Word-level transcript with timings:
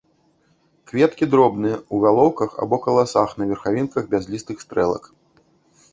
Кветкі 0.91 1.27
дробныя, 1.33 1.77
у 1.97 2.01
галоўках 2.07 2.57
або 2.65 2.75
каласах 2.89 3.29
на 3.43 3.51
верхавінках 3.53 4.03
бязлістых 4.15 4.57
стрэлак. 4.69 5.03